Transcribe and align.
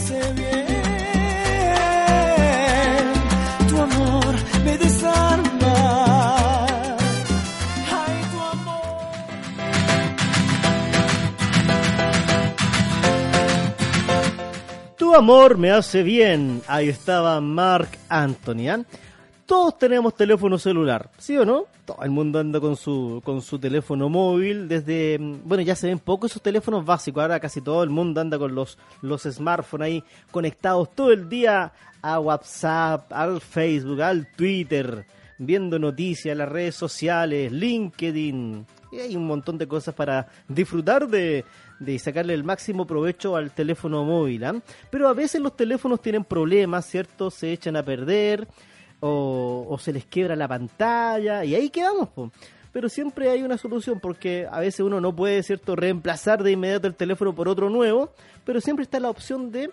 hace 0.00 0.32
bien. 0.32 0.66
Tu 3.68 3.76
amor 3.78 4.34
me 4.64 4.78
desarma. 4.78 5.76
Ay, 8.02 8.16
tu 8.32 8.38
amor. 8.56 9.26
Tu 14.96 15.14
amor 15.14 15.58
me 15.58 15.70
hace 15.70 16.02
bien. 16.02 16.62
Ahí 16.66 16.88
estaba 16.88 17.40
Mark 17.40 17.90
Anthony. 18.08 18.68
¿ah? 18.70 18.80
Todos 19.50 19.78
tenemos 19.78 20.14
teléfono 20.14 20.60
celular, 20.60 21.10
¿sí 21.18 21.36
o 21.36 21.44
no? 21.44 21.64
Todo 21.84 22.04
el 22.04 22.10
mundo 22.12 22.38
anda 22.38 22.60
con 22.60 22.76
su, 22.76 23.20
con 23.24 23.42
su 23.42 23.58
teléfono 23.58 24.08
móvil. 24.08 24.68
Desde, 24.68 25.18
mm, 25.18 25.40
bueno, 25.44 25.64
ya 25.64 25.74
se 25.74 25.88
ven 25.88 25.98
pocos 25.98 26.30
esos 26.30 26.40
teléfonos 26.40 26.84
básicos. 26.84 27.20
Ahora 27.20 27.40
casi 27.40 27.60
todo 27.60 27.82
el 27.82 27.90
mundo 27.90 28.20
anda 28.20 28.38
con 28.38 28.54
los, 28.54 28.78
los 29.02 29.22
smartphones 29.22 29.86
ahí 29.86 30.04
conectados 30.30 30.94
todo 30.94 31.10
el 31.10 31.28
día 31.28 31.72
a 32.00 32.20
WhatsApp, 32.20 33.12
al 33.12 33.40
Facebook, 33.40 34.00
al 34.02 34.30
Twitter, 34.36 35.04
viendo 35.36 35.80
noticias, 35.80 36.36
las 36.36 36.48
redes 36.48 36.76
sociales, 36.76 37.50
LinkedIn. 37.50 38.64
Y 38.92 38.98
hay 39.00 39.16
un 39.16 39.26
montón 39.26 39.58
de 39.58 39.66
cosas 39.66 39.96
para 39.96 40.28
disfrutar 40.46 41.08
de, 41.08 41.44
de 41.80 41.98
sacarle 41.98 42.34
el 42.34 42.44
máximo 42.44 42.86
provecho 42.86 43.34
al 43.34 43.50
teléfono 43.50 44.04
móvil. 44.04 44.44
¿ah? 44.44 44.54
Pero 44.90 45.08
a 45.08 45.12
veces 45.12 45.40
los 45.40 45.56
teléfonos 45.56 46.00
tienen 46.00 46.22
problemas, 46.22 46.86
¿cierto? 46.86 47.32
Se 47.32 47.52
echan 47.52 47.74
a 47.74 47.82
perder 47.82 48.46
o, 49.00 49.76
se 49.80 49.92
les 49.92 50.04
quiebra 50.04 50.36
la 50.36 50.48
pantalla 50.48 51.44
y 51.44 51.54
ahí 51.54 51.70
quedamos. 51.70 52.08
Pero 52.72 52.88
siempre 52.88 53.30
hay 53.30 53.42
una 53.42 53.58
solución 53.58 53.98
porque 53.98 54.46
a 54.50 54.60
veces 54.60 54.80
uno 54.80 55.00
no 55.00 55.14
puede, 55.14 55.42
¿cierto?, 55.42 55.74
reemplazar 55.74 56.42
de 56.42 56.52
inmediato 56.52 56.86
el 56.86 56.94
teléfono 56.94 57.34
por 57.34 57.48
otro 57.48 57.68
nuevo, 57.68 58.12
pero 58.44 58.60
siempre 58.60 58.84
está 58.84 59.00
la 59.00 59.10
opción 59.10 59.50
de 59.50 59.70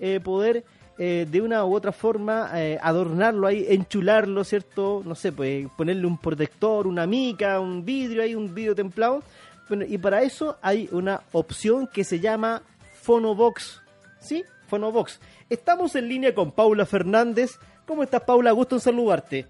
eh, 0.00 0.20
poder 0.20 0.64
eh, 1.00 1.28
de 1.30 1.40
una 1.40 1.64
u 1.64 1.76
otra 1.76 1.92
forma 1.92 2.50
eh, 2.54 2.76
adornarlo 2.82 3.46
ahí, 3.46 3.66
enchularlo, 3.68 4.42
¿cierto? 4.42 5.02
No 5.04 5.14
sé, 5.14 5.30
pues 5.30 5.68
ponerle 5.76 6.06
un 6.06 6.18
protector, 6.18 6.88
una 6.88 7.06
mica, 7.06 7.60
un 7.60 7.84
vidrio 7.84 8.22
ahí, 8.22 8.34
un 8.34 8.52
vidrio 8.52 8.74
templado. 8.74 9.22
Bueno, 9.68 9.84
y 9.86 9.96
para 9.98 10.22
eso 10.22 10.56
hay 10.60 10.88
una 10.90 11.20
opción 11.30 11.86
que 11.86 12.02
se 12.02 12.18
llama 12.18 12.62
Phonobox. 13.02 13.80
¿Sí? 14.18 14.44
Phonobox. 14.66 15.20
Estamos 15.48 15.94
en 15.94 16.08
línea 16.08 16.34
con 16.34 16.50
Paula 16.50 16.84
Fernández. 16.84 17.60
¿Cómo 17.88 18.02
estás, 18.02 18.20
Paula? 18.20 18.52
Gusto 18.52 18.76
en 18.76 18.80
saludarte. 18.80 19.46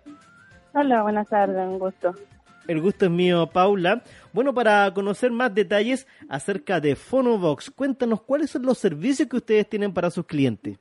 Hola, 0.73 1.03
buenas 1.03 1.27
tardes, 1.29 1.57
un 1.57 1.81
gusto. 1.81 2.15
El 2.69 2.81
gusto 2.81 3.07
es 3.07 3.11
mío, 3.11 3.49
Paula. 3.49 4.03
Bueno, 4.33 4.55
para 4.55 4.95
conocer 4.95 5.33
más 5.33 5.53
detalles 5.53 6.07
acerca 6.29 6.79
de 6.79 6.95
Phonobox, 6.95 7.69
cuéntanos 7.73 8.23
cuáles 8.23 8.51
son 8.51 8.63
los 8.63 8.79
servicios 8.79 9.29
que 9.29 9.39
ustedes 9.39 9.69
tienen 9.69 9.93
para 9.93 10.09
sus 10.11 10.25
clientes. 10.25 10.79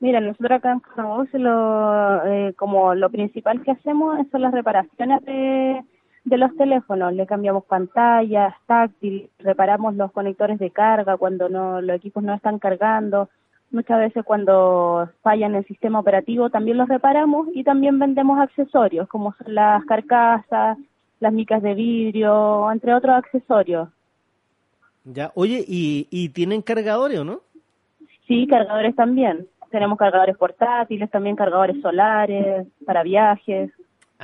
Mira, 0.00 0.22
nosotros 0.22 0.52
acá 0.52 0.72
en 0.72 0.80
Phonobox 0.80 1.34
lo, 1.34 2.26
eh, 2.26 2.54
como 2.56 2.94
lo 2.94 3.10
principal 3.10 3.62
que 3.62 3.72
hacemos 3.72 4.26
son 4.32 4.40
las 4.40 4.54
reparaciones 4.54 5.22
de, 5.26 5.84
de 6.24 6.38
los 6.38 6.56
teléfonos. 6.56 7.12
Le 7.12 7.26
cambiamos 7.26 7.64
pantallas, 7.66 8.54
táctil, 8.64 9.28
reparamos 9.38 9.96
los 9.96 10.10
conectores 10.12 10.58
de 10.58 10.70
carga 10.70 11.18
cuando 11.18 11.50
no 11.50 11.82
los 11.82 11.96
equipos 11.96 12.22
no 12.22 12.32
están 12.32 12.58
cargando. 12.58 13.28
Muchas 13.74 13.98
veces 13.98 14.24
cuando 14.24 15.10
fallan 15.20 15.56
el 15.56 15.66
sistema 15.66 15.98
operativo 15.98 16.48
también 16.48 16.76
los 16.76 16.88
reparamos 16.88 17.48
y 17.54 17.64
también 17.64 17.98
vendemos 17.98 18.38
accesorios 18.38 19.08
como 19.08 19.34
son 19.34 19.52
las 19.52 19.84
carcasas, 19.84 20.78
las 21.18 21.32
micas 21.32 21.60
de 21.60 21.74
vidrio, 21.74 22.70
entre 22.70 22.94
otros 22.94 23.16
accesorios. 23.16 23.88
Ya, 25.02 25.32
oye, 25.34 25.64
¿y, 25.66 26.06
y 26.08 26.28
tienen 26.28 26.62
cargadores 26.62 27.18
o 27.18 27.24
no? 27.24 27.40
Sí, 28.28 28.46
cargadores 28.46 28.94
también. 28.94 29.48
Tenemos 29.72 29.98
cargadores 29.98 30.36
portátiles, 30.36 31.10
también 31.10 31.34
cargadores 31.34 31.82
solares 31.82 32.68
para 32.86 33.02
viajes. 33.02 33.72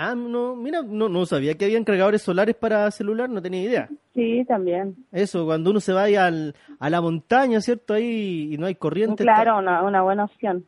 Ah, 0.02 0.14
no, 0.14 0.56
mira, 0.56 0.80
no, 0.82 1.10
no 1.10 1.26
sabía 1.26 1.58
que 1.58 1.66
habían 1.66 1.84
cargadores 1.84 2.22
solares 2.22 2.56
para 2.56 2.90
celular, 2.90 3.28
no 3.28 3.42
tenía 3.42 3.62
idea. 3.62 3.88
Sí, 4.14 4.42
también. 4.48 4.96
Eso, 5.12 5.44
cuando 5.44 5.70
uno 5.70 5.78
se 5.78 5.92
vaya 5.92 6.24
al, 6.24 6.54
a 6.78 6.88
la 6.88 7.02
montaña, 7.02 7.60
¿cierto? 7.60 7.92
Ahí 7.92 8.54
y 8.54 8.56
no 8.56 8.64
hay 8.64 8.76
corriente. 8.76 9.24
Claro, 9.24 9.58
una, 9.58 9.82
una 9.82 10.00
buena 10.00 10.24
opción. 10.24 10.64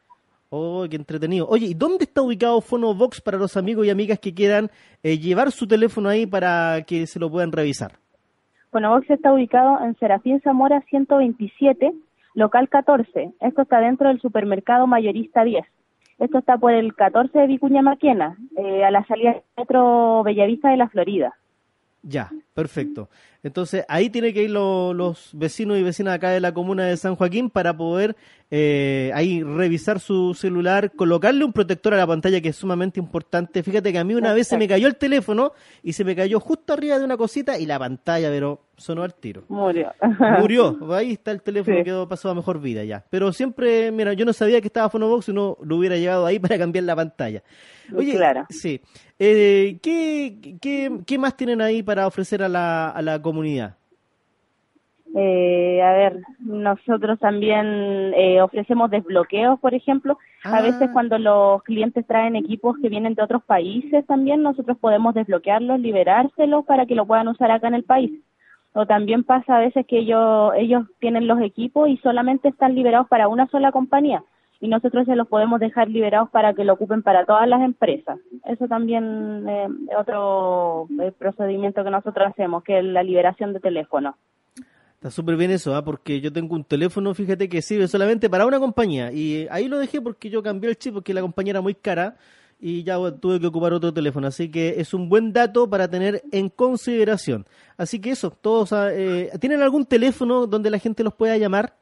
Oh, 0.50 0.84
qué 0.90 0.96
entretenido. 0.96 1.48
Oye, 1.48 1.64
¿y 1.64 1.72
dónde 1.72 2.04
está 2.04 2.20
ubicado 2.20 2.60
Phonobox 2.60 3.22
para 3.22 3.38
los 3.38 3.56
amigos 3.56 3.86
y 3.86 3.90
amigas 3.90 4.18
que 4.18 4.34
quieran 4.34 4.70
eh, 5.02 5.16
llevar 5.16 5.50
su 5.50 5.66
teléfono 5.66 6.10
ahí 6.10 6.26
para 6.26 6.82
que 6.86 7.06
se 7.06 7.18
lo 7.18 7.30
puedan 7.30 7.52
revisar? 7.52 7.92
Phonobox 8.70 9.08
está 9.08 9.32
ubicado 9.32 9.82
en 9.82 9.96
Serafín 9.96 10.42
Zamora 10.42 10.82
127, 10.90 11.90
local 12.34 12.68
14. 12.68 13.32
Esto 13.40 13.62
está 13.62 13.80
dentro 13.80 14.08
del 14.08 14.20
supermercado 14.20 14.86
mayorista 14.86 15.42
10. 15.42 15.64
Esto 16.22 16.38
está 16.38 16.56
por 16.56 16.72
el 16.72 16.94
14 16.94 17.36
de 17.36 17.46
Vicuña 17.48 17.82
Maquena, 17.82 18.36
eh, 18.56 18.84
a 18.84 18.92
la 18.92 19.04
salida 19.06 19.32
del 19.32 19.42
metro 19.56 20.22
Bellavista 20.22 20.70
de 20.70 20.76
la 20.76 20.88
Florida. 20.88 21.34
Ya, 22.04 22.30
perfecto. 22.54 23.08
Entonces 23.44 23.84
ahí 23.88 24.08
tiene 24.08 24.32
que 24.32 24.44
ir 24.44 24.50
lo- 24.50 24.94
los 24.94 25.30
vecinos 25.32 25.76
y 25.78 25.82
vecinas 25.82 26.14
acá 26.14 26.30
de 26.30 26.40
la 26.40 26.52
comuna 26.54 26.84
de 26.86 26.96
San 26.96 27.16
Joaquín 27.16 27.50
para 27.50 27.76
poder 27.76 28.14
eh, 28.54 29.10
ahí 29.14 29.42
revisar 29.42 29.98
su 29.98 30.34
celular, 30.34 30.92
colocarle 30.92 31.42
un 31.44 31.54
protector 31.54 31.94
a 31.94 31.96
la 31.96 32.06
pantalla 32.06 32.40
que 32.42 32.50
es 32.50 32.56
sumamente 32.56 33.00
importante. 33.00 33.62
Fíjate 33.62 33.90
que 33.92 33.98
a 33.98 34.04
mí 34.04 34.14
una 34.14 34.34
vez 34.34 34.46
se 34.48 34.58
me 34.58 34.68
cayó 34.68 34.86
el 34.86 34.96
teléfono 34.96 35.52
y 35.82 35.94
se 35.94 36.04
me 36.04 36.14
cayó 36.14 36.38
justo 36.38 36.74
arriba 36.74 36.98
de 36.98 37.04
una 37.06 37.16
cosita 37.16 37.58
y 37.58 37.64
la 37.64 37.78
pantalla, 37.78 38.28
pero 38.28 38.60
sonó 38.76 39.02
al 39.04 39.14
tiro. 39.14 39.44
Murió. 39.48 39.90
Murió, 40.38 40.78
ahí 40.94 41.12
está 41.12 41.30
el 41.32 41.40
teléfono, 41.40 41.78
Sí. 41.78 41.82
quedó 41.84 42.06
pasó 42.06 42.28
a 42.28 42.34
mejor 42.34 42.60
vida 42.60 42.84
ya. 42.84 43.02
Pero 43.08 43.32
siempre, 43.32 43.90
mira, 43.90 44.12
yo 44.12 44.26
no 44.26 44.34
sabía 44.34 44.60
que 44.60 44.66
estaba 44.66 44.90
Phonobox 44.90 45.30
y 45.30 45.32
no 45.32 45.56
lo 45.64 45.76
hubiera 45.78 45.96
llevado 45.96 46.26
ahí 46.26 46.38
para 46.38 46.58
cambiar 46.58 46.84
la 46.84 46.94
pantalla. 46.94 47.42
Oye, 47.96 48.14
Claro. 48.16 48.44
sí. 48.50 48.80
Eh, 49.18 49.78
¿qué, 49.82 50.58
qué, 50.60 50.90
qué 51.06 51.16
más 51.18 51.36
tienen 51.36 51.62
ahí 51.62 51.82
para 51.82 52.06
ofrecer 52.06 52.41
a 52.42 52.48
la, 52.48 52.90
a 52.90 53.02
la 53.02 53.20
comunidad? 53.20 53.76
Eh, 55.14 55.82
a 55.82 55.92
ver, 55.92 56.22
nosotros 56.38 57.18
también 57.18 58.14
eh, 58.16 58.40
ofrecemos 58.40 58.90
desbloqueos, 58.90 59.60
por 59.60 59.74
ejemplo. 59.74 60.18
Ah. 60.42 60.58
A 60.58 60.62
veces 60.62 60.88
cuando 60.92 61.18
los 61.18 61.62
clientes 61.64 62.06
traen 62.06 62.34
equipos 62.34 62.76
que 62.80 62.88
vienen 62.88 63.14
de 63.14 63.22
otros 63.22 63.42
países 63.44 64.06
también, 64.06 64.42
nosotros 64.42 64.78
podemos 64.78 65.14
desbloquearlos, 65.14 65.80
liberárselos 65.80 66.64
para 66.64 66.86
que 66.86 66.94
lo 66.94 67.06
puedan 67.06 67.28
usar 67.28 67.50
acá 67.50 67.68
en 67.68 67.74
el 67.74 67.84
país. 67.84 68.10
O 68.72 68.86
también 68.86 69.22
pasa 69.22 69.56
a 69.56 69.60
veces 69.60 69.84
que 69.86 69.98
ellos, 69.98 70.52
ellos 70.56 70.86
tienen 70.98 71.26
los 71.26 71.42
equipos 71.42 71.90
y 71.90 71.98
solamente 71.98 72.48
están 72.48 72.74
liberados 72.74 73.06
para 73.08 73.28
una 73.28 73.46
sola 73.48 73.70
compañía 73.70 74.22
y 74.62 74.68
nosotros 74.68 75.06
se 75.06 75.16
los 75.16 75.26
podemos 75.26 75.58
dejar 75.58 75.88
liberados 75.88 76.30
para 76.30 76.54
que 76.54 76.62
lo 76.62 76.74
ocupen 76.74 77.02
para 77.02 77.26
todas 77.26 77.48
las 77.48 77.62
empresas. 77.62 78.20
Eso 78.44 78.68
también 78.68 79.44
eh, 79.48 79.66
es 79.90 79.96
otro 79.98 80.86
eh, 81.02 81.10
procedimiento 81.18 81.82
que 81.82 81.90
nosotros 81.90 82.28
hacemos, 82.28 82.62
que 82.62 82.78
es 82.78 82.84
la 82.84 83.02
liberación 83.02 83.52
de 83.52 83.58
teléfono. 83.58 84.16
Está 84.94 85.10
súper 85.10 85.34
bien 85.34 85.50
eso, 85.50 85.74
¿ah? 85.74 85.84
porque 85.84 86.20
yo 86.20 86.32
tengo 86.32 86.54
un 86.54 86.62
teléfono, 86.62 87.12
fíjate 87.12 87.48
que 87.48 87.60
sirve 87.60 87.88
solamente 87.88 88.30
para 88.30 88.46
una 88.46 88.60
compañía 88.60 89.10
y 89.10 89.48
ahí 89.50 89.66
lo 89.66 89.80
dejé 89.80 90.00
porque 90.00 90.30
yo 90.30 90.44
cambié 90.44 90.70
el 90.70 90.78
chip 90.78 90.94
porque 90.94 91.12
la 91.12 91.22
compañía 91.22 91.54
era 91.54 91.60
muy 91.60 91.74
cara 91.74 92.14
y 92.60 92.84
ya 92.84 92.94
tuve 93.20 93.40
que 93.40 93.48
ocupar 93.48 93.72
otro 93.72 93.92
teléfono, 93.92 94.28
así 94.28 94.48
que 94.48 94.76
es 94.78 94.94
un 94.94 95.08
buen 95.08 95.32
dato 95.32 95.68
para 95.68 95.88
tener 95.88 96.22
en 96.30 96.48
consideración. 96.48 97.46
Así 97.76 98.00
que 98.00 98.10
eso, 98.10 98.30
todos, 98.30 98.72
ah, 98.72 98.90
eh, 98.92 99.32
¿tienen 99.40 99.60
algún 99.60 99.86
teléfono 99.86 100.46
donde 100.46 100.70
la 100.70 100.78
gente 100.78 101.02
los 101.02 101.14
pueda 101.14 101.36
llamar? 101.36 101.81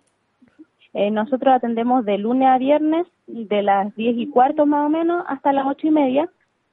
Eh, 0.99 1.11
nosotros 1.11 1.53
atendemos 1.53 2.03
de 2.05 2.17
lunes 2.17 2.47
a 2.47 2.57
viernes, 2.57 3.05
de 3.27 3.61
las 3.61 3.95
10 3.95 4.17
y 4.17 4.27
cuarto 4.29 4.65
más 4.65 4.85
o 4.85 4.89
menos 4.89 5.23
hasta 5.27 5.53
las 5.53 5.65
8 5.67 5.87
y 5.87 5.91
media, 5.91 6.29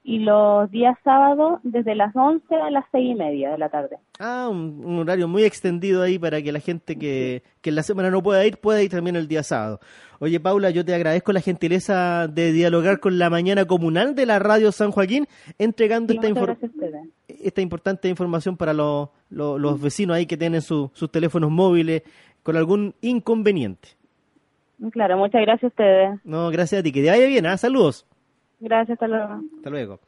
y 0.06 0.18
los 0.18 0.70
días 0.70 0.96
sábados 1.04 1.60
desde 1.62 1.94
las 1.94 2.14
11 2.16 2.54
a 2.54 2.70
las 2.70 2.84
6 2.92 3.12
y 3.12 3.14
media 3.14 3.50
de 3.52 3.58
la 3.58 3.68
tarde. 3.70 3.96
Ah, 4.18 4.48
un, 4.50 4.82
un 4.84 4.98
horario 4.98 5.28
muy 5.28 5.44
extendido 5.44 6.02
ahí 6.02 6.18
para 6.18 6.40
que 6.42 6.52
la 6.52 6.60
gente 6.60 6.96
que, 6.96 7.42
que 7.62 7.70
en 7.70 7.76
la 7.76 7.82
semana 7.82 8.10
no 8.10 8.22
pueda 8.22 8.44
ir, 8.46 8.58
pueda 8.58 8.82
ir 8.82 8.90
también 8.90 9.16
el 9.16 9.28
día 9.28 9.42
sábado. 9.42 9.80
Oye, 10.20 10.40
Paula, 10.40 10.70
yo 10.70 10.84
te 10.84 10.94
agradezco 10.94 11.32
la 11.32 11.40
gentileza 11.40 12.26
de 12.28 12.52
dialogar 12.52 13.00
con 13.00 13.18
la 13.18 13.28
mañana 13.30 13.64
comunal 13.66 14.14
de 14.14 14.26
la 14.26 14.38
Radio 14.38 14.72
San 14.72 14.90
Joaquín, 14.90 15.26
entregando 15.58 16.12
Sí, 16.12 16.18
esta, 16.22 16.28
infor- 16.30 17.10
esta 17.28 17.60
importante 17.62 18.08
información 18.08 18.56
para 18.56 18.72
los, 18.72 19.08
los, 19.28 19.60
los 19.60 19.80
vecinos 19.80 20.16
ahí 20.16 20.26
que 20.26 20.36
tienen 20.36 20.60
su- 20.62 20.90
sus 20.94 21.10
teléfonos 21.10 21.50
móviles 21.50 22.02
con 22.42 22.56
algún 22.56 22.94
inconveniente. 23.00 23.88
Claro, 24.92 25.16
muchas 25.16 25.40
gracias 25.42 25.64
a 25.64 25.66
ustedes. 25.68 26.20
No, 26.24 26.50
gracias 26.50 26.80
a 26.80 26.82
ti. 26.82 26.92
Que 26.92 27.02
te 27.02 27.10
vaya 27.10 27.26
bien, 27.26 27.46
¿ah? 27.46 27.56
Saludos. 27.56 28.06
Gracias, 28.60 28.94
hasta 28.94 29.08
luego. 29.08 29.40
Hasta 29.56 29.70
luego. 29.70 30.00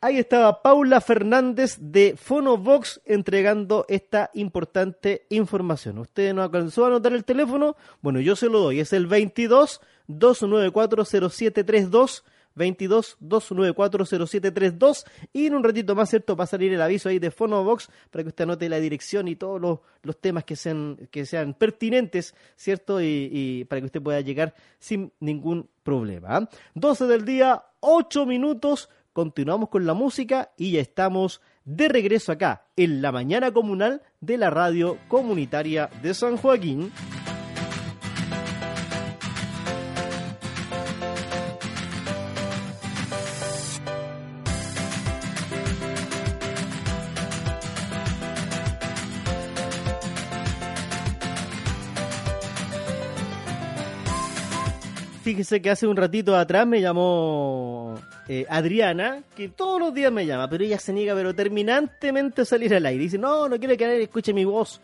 Ahí 0.00 0.18
estaba 0.18 0.60
Paula 0.60 1.00
Fernández 1.00 1.78
de 1.80 2.14
Fonovox 2.16 3.00
entregando 3.06 3.86
esta 3.88 4.30
importante 4.34 5.24
información. 5.30 5.96
¿Usted 5.98 6.34
no 6.34 6.42
alcanzó 6.42 6.84
a 6.84 6.88
anotar 6.88 7.14
el 7.14 7.24
teléfono? 7.24 7.74
Bueno, 8.02 8.20
yo 8.20 8.36
se 8.36 8.50
lo 8.50 8.58
doy. 8.60 8.80
Es 8.80 8.92
el 8.92 9.06
22 9.06 9.80
294 10.08 11.04
0732 11.06 12.24
22 12.54 13.16
294 13.20 14.06
0732 14.06 15.04
y 15.32 15.46
en 15.46 15.54
un 15.54 15.64
ratito 15.64 15.94
más, 15.94 16.10
¿cierto? 16.10 16.36
Va 16.36 16.44
a 16.44 16.46
salir 16.46 16.72
el 16.72 16.82
aviso 16.82 17.08
ahí 17.08 17.18
de 17.18 17.30
Fonovox 17.30 17.88
para 18.10 18.22
que 18.22 18.28
usted 18.28 18.44
anote 18.44 18.68
la 18.68 18.78
dirección 18.78 19.28
y 19.28 19.36
todos 19.36 19.60
los, 19.60 19.80
los 20.02 20.20
temas 20.20 20.44
que 20.44 20.56
sean, 20.56 21.08
que 21.10 21.26
sean 21.26 21.54
pertinentes, 21.54 22.34
¿cierto? 22.56 23.00
Y, 23.00 23.28
y 23.32 23.64
para 23.64 23.80
que 23.80 23.86
usted 23.86 24.02
pueda 24.02 24.20
llegar 24.20 24.54
sin 24.78 25.12
ningún 25.20 25.68
problema. 25.82 26.48
12 26.74 27.06
del 27.06 27.24
día, 27.24 27.64
8 27.80 28.26
minutos 28.26 28.88
continuamos 29.14 29.68
con 29.68 29.86
la 29.86 29.94
música 29.94 30.50
y 30.56 30.72
ya 30.72 30.80
estamos 30.80 31.40
de 31.64 31.88
regreso 31.88 32.32
acá 32.32 32.66
en 32.76 33.00
la 33.00 33.12
mañana 33.12 33.52
comunal 33.52 34.02
de 34.20 34.36
la 34.36 34.50
radio 34.50 34.98
comunitaria 35.08 35.88
de 36.02 36.12
San 36.12 36.36
Joaquín. 36.36 36.92
Fíjese 55.24 55.62
que 55.62 55.70
hace 55.70 55.86
un 55.86 55.96
ratito 55.96 56.36
atrás 56.36 56.66
me 56.66 56.82
llamó 56.82 57.98
eh, 58.28 58.44
Adriana, 58.46 59.22
que 59.34 59.48
todos 59.48 59.80
los 59.80 59.94
días 59.94 60.12
me 60.12 60.26
llama, 60.26 60.50
pero 60.50 60.64
ella 60.64 60.78
se 60.78 60.92
niega 60.92 61.14
pero 61.14 61.34
terminantemente 61.34 62.42
a 62.42 62.44
salir 62.44 62.74
al 62.74 62.84
aire. 62.84 63.04
Dice, 63.04 63.16
no, 63.16 63.48
no 63.48 63.58
quiere 63.58 63.78
que 63.78 63.86
nadie 63.86 64.02
escuche 64.02 64.34
mi 64.34 64.44
voz. 64.44 64.82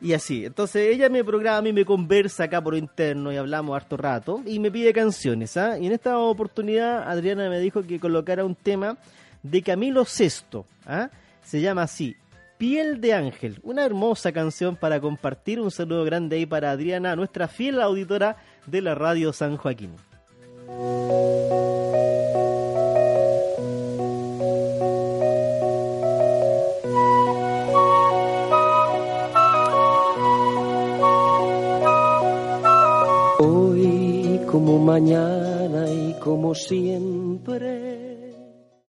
Y 0.00 0.12
así, 0.12 0.44
entonces 0.44 0.94
ella 0.94 1.08
me 1.08 1.24
programa 1.24 1.68
y 1.68 1.72
me 1.72 1.84
conversa 1.84 2.44
acá 2.44 2.62
por 2.62 2.76
interno 2.76 3.32
y 3.32 3.38
hablamos 3.38 3.74
harto 3.74 3.96
rato 3.96 4.40
y 4.46 4.60
me 4.60 4.70
pide 4.70 4.92
canciones. 4.92 5.56
¿ah? 5.56 5.76
Y 5.76 5.86
en 5.86 5.92
esta 5.94 6.16
oportunidad 6.16 7.10
Adriana 7.10 7.50
me 7.50 7.58
dijo 7.58 7.82
que 7.82 7.98
colocara 7.98 8.44
un 8.44 8.54
tema 8.54 8.98
de 9.42 9.62
Camilo 9.62 10.04
Sesto. 10.04 10.64
¿ah? 10.86 11.10
Se 11.42 11.60
llama 11.60 11.82
así, 11.82 12.14
Piel 12.60 13.00
de 13.00 13.14
Ángel. 13.14 13.58
Una 13.62 13.86
hermosa 13.86 14.32
canción 14.32 14.76
para 14.76 15.00
compartir. 15.00 15.58
Un 15.60 15.70
saludo 15.70 16.04
grande 16.04 16.36
ahí 16.36 16.44
para 16.44 16.72
Adriana, 16.72 17.16
nuestra 17.16 17.48
fiel 17.48 17.80
auditora 17.80 18.36
de 18.66 18.82
la 18.82 18.94
radio 18.94 19.32
San 19.32 19.56
Joaquín. 19.56 19.96
Hoy 33.38 34.38
como 34.50 34.78
mañana 34.80 35.88
y 35.90 36.14
como 36.20 36.54
siempre 36.54 37.19